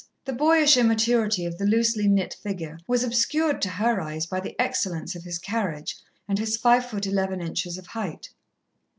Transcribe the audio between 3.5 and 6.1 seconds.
to her eyes by the excellence of his carriage